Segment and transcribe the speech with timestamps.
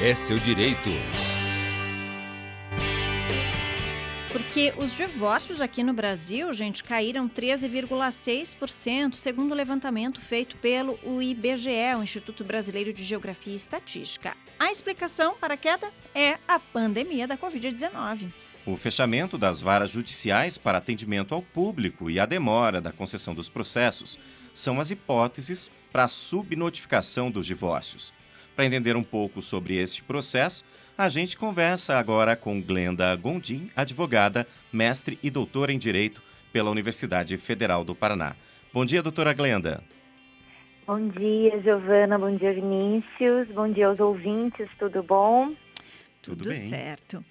[0.00, 0.90] é seu direito.
[4.30, 11.94] Porque os divórcios aqui no Brasil, gente, caíram 13,6%, segundo o levantamento feito pelo IBGE,
[11.98, 14.36] o Instituto Brasileiro de Geografia e Estatística.
[14.58, 18.30] A explicação para a queda é a pandemia da Covid-19.
[18.66, 23.48] O fechamento das varas judiciais para atendimento ao público e a demora da concessão dos
[23.48, 24.18] processos
[24.52, 28.12] são as hipóteses para a subnotificação dos divórcios.
[28.56, 30.64] Para entender um pouco sobre este processo,
[30.96, 37.36] a gente conversa agora com Glenda Gondim, advogada, mestre e doutora em Direito pela Universidade
[37.36, 38.34] Federal do Paraná.
[38.72, 39.84] Bom dia, doutora Glenda.
[40.86, 42.18] Bom dia, Giovana.
[42.18, 43.46] Bom dia, Vinícius.
[43.54, 44.66] Bom dia aos ouvintes.
[44.78, 45.48] Tudo bom?
[46.22, 46.56] Tudo, Tudo bem.
[46.58, 47.22] certo.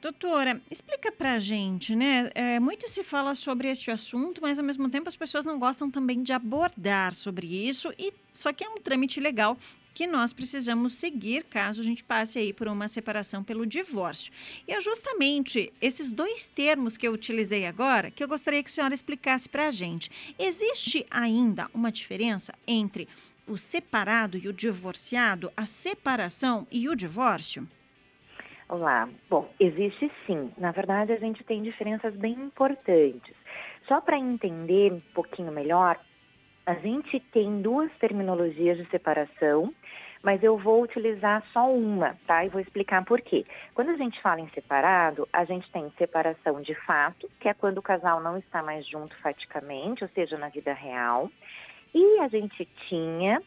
[0.00, 2.30] Doutora, explica pra gente, né?
[2.36, 5.90] É, muito se fala sobre este assunto, mas ao mesmo tempo as pessoas não gostam
[5.90, 9.58] também de abordar sobre isso, e só que é um trâmite legal
[9.98, 14.32] que nós precisamos seguir caso a gente passe aí por uma separação pelo divórcio.
[14.68, 18.72] E é justamente esses dois termos que eu utilizei agora que eu gostaria que a
[18.72, 20.08] senhora explicasse para a gente.
[20.38, 23.08] Existe ainda uma diferença entre
[23.44, 27.66] o separado e o divorciado, a separação e o divórcio?
[28.68, 29.08] Olá.
[29.28, 30.52] Bom, existe sim.
[30.56, 33.34] Na verdade, a gente tem diferenças bem importantes.
[33.88, 35.98] Só para entender um pouquinho melhor,
[36.68, 39.72] a gente tem duas terminologias de separação,
[40.22, 42.44] mas eu vou utilizar só uma, tá?
[42.44, 43.46] E vou explicar por quê.
[43.72, 47.78] Quando a gente fala em separado, a gente tem separação de fato, que é quando
[47.78, 51.30] o casal não está mais junto faticamente, ou seja, na vida real.
[51.94, 53.42] E a gente tinha,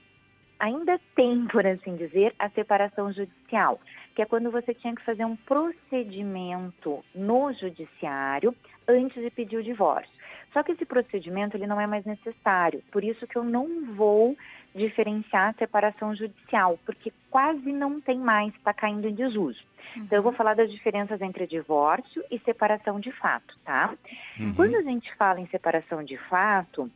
[0.59, 3.80] ainda tem, por assim dizer, a separação judicial,
[4.16, 8.56] que é quando você tinha que fazer um procedimento no judiciário
[8.88, 10.20] antes de pedir o divórcio.
[10.53, 14.35] Só que esse procedimento ele não é mais necessário, por isso que eu não vou
[14.75, 19.59] diferenciar a separação judicial, porque quase não tem mais, está caindo em desuso.
[19.95, 20.03] Uhum.
[20.03, 23.94] Então eu vou falar das diferenças entre divórcio e separação de fato, tá?
[24.39, 24.53] Uhum.
[24.53, 26.89] Quando a gente fala em separação de fato,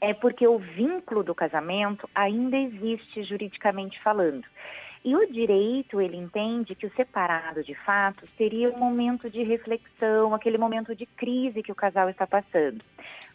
[0.00, 4.44] é porque o vínculo do casamento ainda existe juridicamente falando.
[5.06, 10.34] E o direito, ele entende que o separado de fato seria um momento de reflexão,
[10.34, 12.82] aquele momento de crise que o casal está passando.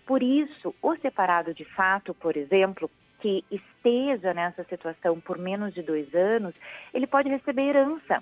[0.05, 5.81] Por isso, o separado de fato, por exemplo, que esteja nessa situação por menos de
[5.81, 6.53] dois anos,
[6.93, 8.21] ele pode receber herança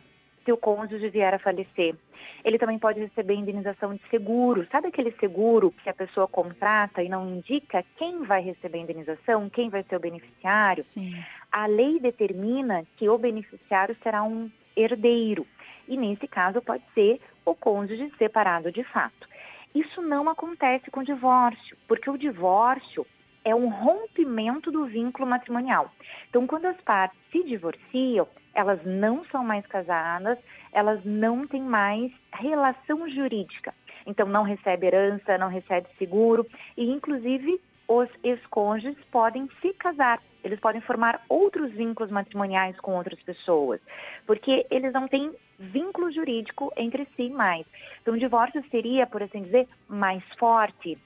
[0.49, 1.95] se o cônjuge vier a falecer.
[2.43, 4.67] Ele também pode receber indenização de seguro.
[4.71, 9.49] Sabe aquele seguro que a pessoa contrata e não indica quem vai receber a indenização,
[9.49, 10.81] quem vai ser o beneficiário?
[10.81, 11.23] Sim.
[11.51, 15.45] A lei determina que o beneficiário será um herdeiro.
[15.88, 19.29] E nesse caso pode ser o cônjuge separado de fato.
[19.75, 23.05] Isso não acontece com o divórcio, porque o divórcio
[23.44, 25.91] é um rompimento do vínculo matrimonial.
[26.29, 30.38] Então, quando as partes se divorciam, elas não são mais casadas,
[30.72, 33.73] elas não têm mais relação jurídica.
[34.05, 36.45] Então, não recebe herança, não recebe seguro
[36.75, 40.21] e, inclusive, os ex-cônjuges podem se casar.
[40.44, 43.81] Eles podem formar outros vínculos matrimoniais com outras pessoas,
[44.25, 47.66] porque eles não têm vínculo jurídico entre si mais.
[48.01, 50.97] Então, o divórcio seria, por assim dizer, mais forte.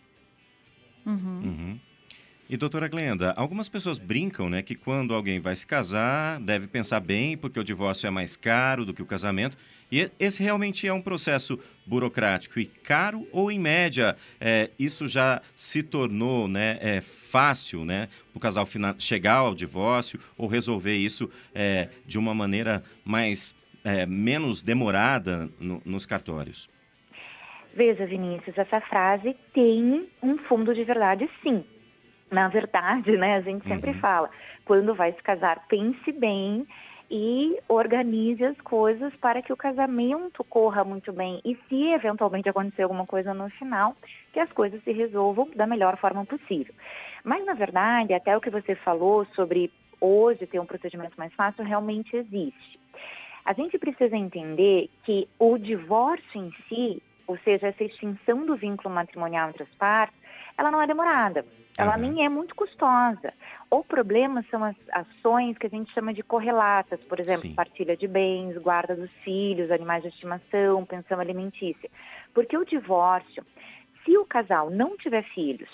[1.05, 1.41] Uhum.
[1.43, 1.79] Uhum.
[2.53, 6.99] E doutora Glenda, algumas pessoas brincam, né, que quando alguém vai se casar, deve pensar
[6.99, 9.57] bem, porque o divórcio é mais caro do que o casamento.
[9.91, 15.41] E esse realmente é um processo burocrático e caro ou, em média, é, isso já
[15.55, 18.67] se tornou né, é, fácil né, o casal
[18.99, 25.81] chegar ao divórcio ou resolver isso é, de uma maneira mais é, menos demorada no,
[25.83, 26.69] nos cartórios?
[27.73, 31.65] Veja, Vinícius, essa frase tem um fundo de verdade, sim.
[32.33, 33.99] Na verdade, né, a gente sempre uhum.
[33.99, 34.29] fala,
[34.65, 36.65] quando vai se casar, pense bem
[37.11, 41.39] e organize as coisas para que o casamento corra muito bem.
[41.45, 43.95] E se eventualmente acontecer alguma coisa no final,
[44.31, 46.73] que as coisas se resolvam da melhor forma possível.
[47.23, 49.71] Mas, na verdade, até o que você falou sobre
[50.01, 52.79] hoje ter um procedimento mais fácil, realmente existe.
[53.45, 58.91] A gente precisa entender que o divórcio em si, ou seja, essa extinção do vínculo
[58.91, 60.17] matrimonial entre as partes,
[60.57, 61.45] ela não é demorada.
[61.77, 62.01] Ela uhum.
[62.01, 63.33] nem é muito custosa.
[63.69, 67.55] O problema são as ações que a gente chama de correlatas, por exemplo, Sim.
[67.55, 71.89] partilha de bens, guarda dos filhos, animais de estimação, pensão alimentícia.
[72.33, 73.43] Porque o divórcio,
[74.05, 75.69] se o casal não tiver filhos,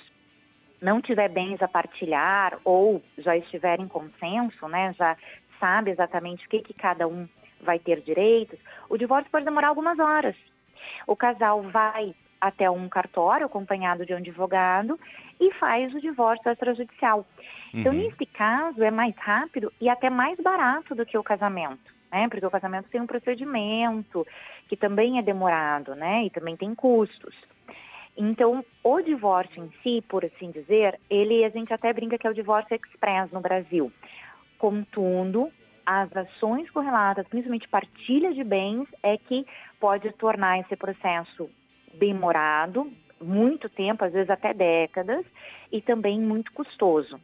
[0.82, 5.18] não tiver bens a partilhar ou já estiver em consenso, né, já
[5.60, 7.28] sabe exatamente o que, que cada um
[7.62, 8.58] vai ter direitos,
[8.90, 10.36] o divórcio pode demorar algumas horas.
[11.06, 15.00] O casal vai até um cartório acompanhado de um advogado
[15.40, 17.26] e faz o divórcio extrajudicial.
[17.74, 18.00] Então, uhum.
[18.00, 21.94] Então, nesse caso, é mais rápido e até mais barato do que o casamento.
[22.12, 22.28] né?
[22.30, 24.26] Porque o casamento tem um procedimento
[24.68, 26.26] que também é demorado, né?
[26.26, 27.36] E também tem custos.
[28.18, 32.30] Então, o divórcio em si, por assim dizer, ele a gente até brinca que é
[32.30, 33.92] o divórcio express no Brasil.
[34.58, 35.50] Contudo,
[35.86, 39.46] as ações correlatas, principalmente partilha de bens, é que
[39.80, 41.50] pode tornar esse processo
[42.00, 42.92] demorado,
[43.22, 45.26] muito tempo, às vezes até décadas,
[45.72, 47.20] e também muito custoso.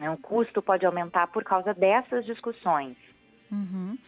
[0.00, 2.96] O custo pode aumentar por causa dessas discussões.
[3.52, 3.98] Uhum.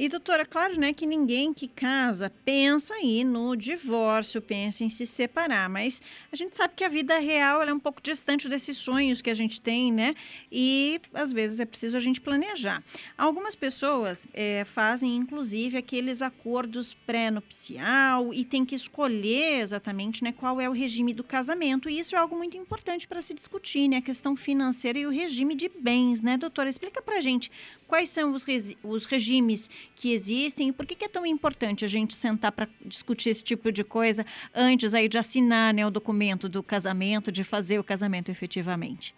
[0.00, 5.04] E, doutora, claro, né, que ninguém que casa pensa aí no divórcio, pensa em se
[5.04, 6.00] separar, mas
[6.32, 9.34] a gente sabe que a vida real é um pouco distante desses sonhos que a
[9.34, 10.14] gente tem, né?
[10.50, 12.82] E às vezes é preciso a gente planejar.
[13.18, 20.58] Algumas pessoas é, fazem, inclusive, aqueles acordos pré-nupcial e tem que escolher exatamente né, qual
[20.58, 21.90] é o regime do casamento.
[21.90, 23.98] E isso é algo muito importante para se discutir, né?
[23.98, 26.70] A questão financeira e o regime de bens, né, doutora?
[26.70, 27.52] Explica pra gente
[27.86, 28.46] quais são os,
[28.82, 29.68] os regimes
[30.00, 33.44] que existem e por que, que é tão importante a gente sentar para discutir esse
[33.44, 34.24] tipo de coisa
[34.54, 39.14] antes aí de assinar né, o documento do casamento, de fazer o casamento efetivamente.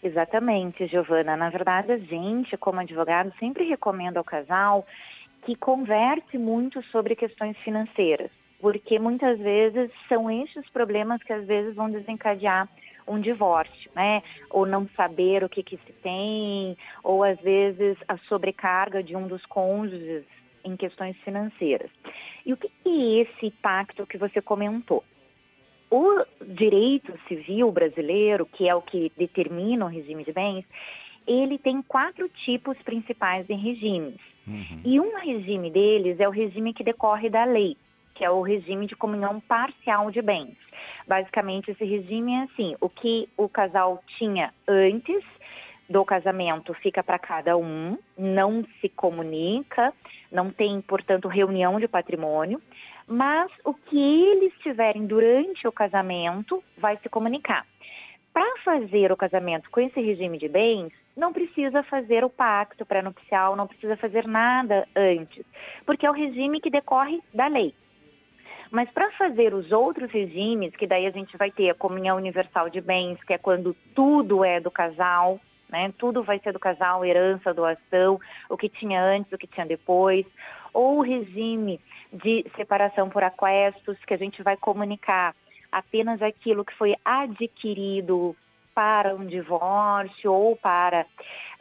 [0.00, 1.36] Exatamente, Giovana.
[1.36, 4.86] Na verdade, a gente, como advogado, sempre recomenda ao casal
[5.44, 8.30] que converse muito sobre questões financeiras,
[8.60, 12.68] porque muitas vezes são esses problemas que às vezes vão desencadear
[13.06, 14.22] um divórcio, né?
[14.50, 19.26] Ou não saber o que, que se tem, ou às vezes a sobrecarga de um
[19.26, 20.24] dos cônjuges
[20.64, 21.90] em questões financeiras.
[22.44, 25.02] E o que é esse pacto que você comentou?
[25.90, 30.64] O direito civil brasileiro, que é o que determina o regime de bens,
[31.26, 34.20] ele tem quatro tipos principais de regimes.
[34.46, 34.80] Uhum.
[34.84, 37.76] E um regime deles é o regime que decorre da lei,
[38.18, 40.56] que é o regime de comunhão parcial de bens.
[41.06, 45.24] Basicamente, esse regime é assim: o que o casal tinha antes
[45.88, 49.94] do casamento fica para cada um, não se comunica,
[50.30, 52.60] não tem, portanto, reunião de patrimônio,
[53.06, 57.64] mas o que eles tiverem durante o casamento vai se comunicar.
[58.34, 63.56] Para fazer o casamento com esse regime de bens, não precisa fazer o pacto pré-nupcial,
[63.56, 65.46] não precisa fazer nada antes,
[65.86, 67.72] porque é o regime que decorre da lei.
[68.70, 72.68] Mas para fazer os outros regimes, que daí a gente vai ter a comunhão universal
[72.68, 75.92] de bens, que é quando tudo é do casal, né?
[75.98, 80.26] Tudo vai ser do casal, herança, doação, o que tinha antes, o que tinha depois,
[80.72, 81.80] ou o regime
[82.12, 85.34] de separação por aquestos, que a gente vai comunicar
[85.70, 88.34] apenas aquilo que foi adquirido
[88.74, 91.04] para um divórcio ou para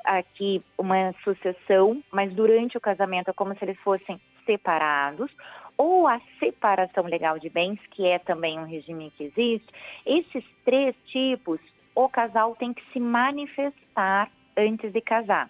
[0.06, 5.30] aqui uma sucessão, mas durante o casamento é como se eles fossem separados,
[5.78, 9.68] ou a separação legal de bens, que é também um regime que existe,
[10.06, 11.60] esses três tipos,
[11.94, 15.50] o casal tem que se manifestar antes de casar.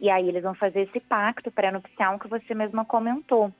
[0.00, 3.52] E aí eles vão fazer esse pacto pré-nupcial que você mesma comentou.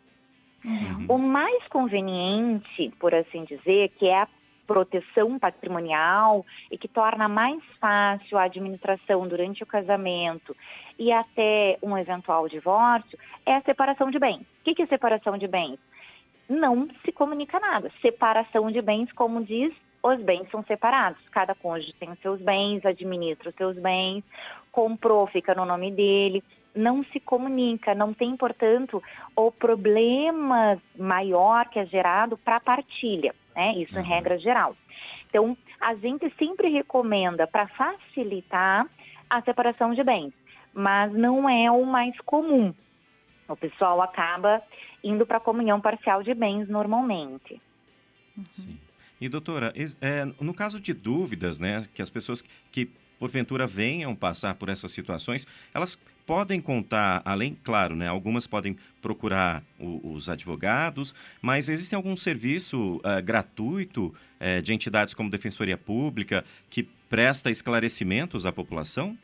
[0.64, 1.06] Uhum.
[1.08, 4.28] O mais conveniente, por assim dizer, que é a
[4.67, 10.56] proteção patrimonial e que torna mais fácil a administração durante o casamento
[10.99, 14.41] e até um eventual divórcio, é a separação de bens.
[14.41, 15.79] O que é separação de bens?
[16.49, 17.91] Não se comunica nada.
[18.00, 19.73] Separação de bens, como diz,
[20.03, 21.20] os bens são separados.
[21.31, 24.25] Cada cônjuge tem os seus bens, administra os seus bens,
[24.70, 26.43] comprou, fica no nome dele.
[26.75, 29.02] Não se comunica, não tem, portanto,
[29.37, 33.75] o problema maior que é gerado para a partilha, né?
[33.76, 34.02] Isso uhum.
[34.02, 34.76] em regra geral.
[35.28, 38.87] Então, a gente sempre recomenda para facilitar
[39.30, 40.32] a separação de bens
[40.75, 42.75] mas não é o mais comum.
[43.49, 44.62] O pessoal acaba
[45.04, 47.61] indo para a comunhão parcial de bens normalmente.
[48.50, 48.78] Sim.
[49.21, 52.42] E doutora, é, no caso de dúvidas, né, que as pessoas
[52.73, 52.90] que
[53.23, 59.62] porventura venham passar por essas situações, elas podem contar, além, claro, né, algumas podem procurar
[59.79, 64.07] o, os advogados, mas existe algum serviço uh, gratuito
[64.41, 69.17] uh, de entidades como Defensoria Pública que presta esclarecimentos à população?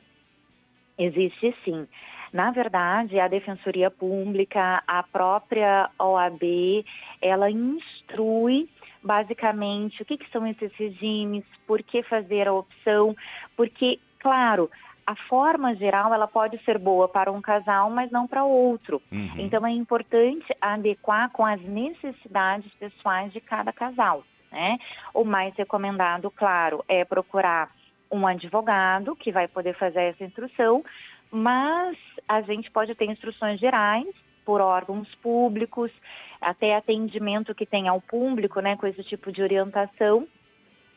[0.96, 1.84] Existe sim.
[2.32, 6.84] Na verdade, a Defensoria Pública, a própria OAB,
[7.20, 8.68] ela instrui
[9.02, 13.16] basicamente o que, que são esses regimes, por que fazer a opção,
[13.56, 14.70] porque, claro,
[15.06, 19.00] a forma geral ela pode ser boa para um casal, mas não para outro.
[19.10, 19.30] Uhum.
[19.38, 24.22] Então é importante adequar com as necessidades pessoais de cada casal.
[24.52, 24.78] Né?
[25.14, 27.70] O mais recomendado, claro, é procurar
[28.10, 30.84] um advogado que vai poder fazer essa instrução,
[31.30, 34.06] mas a gente pode ter instruções gerais
[34.44, 35.90] por órgãos públicos,
[36.40, 40.26] até atendimento que tem ao público, né, com esse tipo de orientação,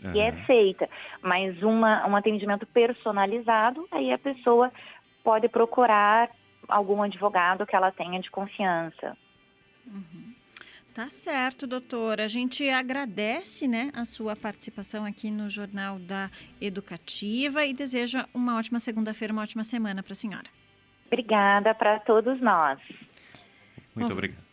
[0.04, 0.22] uhum.
[0.22, 0.90] é feita.
[1.22, 4.72] Mas uma, um atendimento personalizado, aí a pessoa
[5.24, 6.30] pode procurar
[6.68, 9.18] algum advogado que ela tenha de confiança.
[9.86, 10.34] Uhum.
[10.94, 12.26] Tá certo, doutora.
[12.26, 16.30] A gente agradece né, a sua participação aqui no Jornal da
[16.60, 20.50] Educativa e deseja uma ótima segunda-feira, uma ótima semana para a senhora.
[21.08, 22.80] Obrigada para todos nós.
[23.96, 24.51] Muito Bom, obrigado.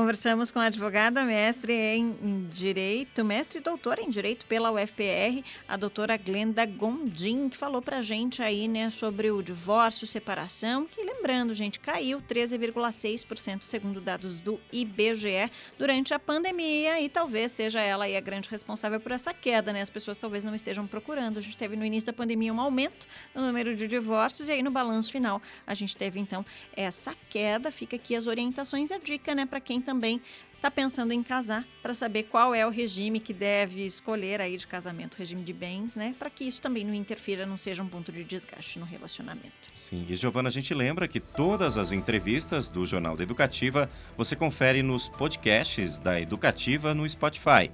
[0.00, 5.76] Conversamos com a advogada mestre em Direito, mestre e doutora em Direito pela UFPR, a
[5.76, 11.52] doutora Glenda Gondim, que falou pra gente aí, né, sobre o divórcio, separação, que lembrando,
[11.52, 18.16] gente, caiu 13,6% segundo dados do IBGE durante a pandemia e talvez seja ela aí
[18.16, 19.82] a grande responsável por essa queda, né?
[19.82, 21.38] As pessoas talvez não estejam procurando.
[21.38, 24.62] A gente teve no início da pandemia um aumento no número de divórcios e aí
[24.62, 26.42] no balanço final a gente teve então
[26.74, 27.70] essa queda.
[27.70, 30.22] Fica aqui as orientações e a dica, né, para quem também
[30.54, 34.68] está pensando em casar para saber qual é o regime que deve escolher aí de
[34.68, 36.14] casamento, regime de bens, né?
[36.16, 39.68] Para que isso também não interfira, não seja um ponto de desgaste no relacionamento.
[39.74, 44.36] Sim, e Giovana, a gente lembra que todas as entrevistas do Jornal da Educativa você
[44.36, 47.72] confere nos podcasts da Educativa no Spotify.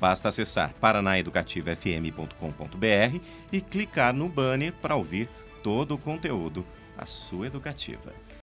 [0.00, 3.20] Basta acessar paranaeducativafm.com.br
[3.52, 5.28] e clicar no banner para ouvir
[5.62, 6.64] todo o conteúdo,
[6.96, 8.14] a sua educativa.